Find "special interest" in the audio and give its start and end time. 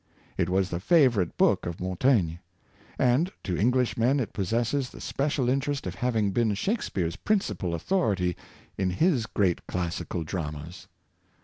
4.99-5.85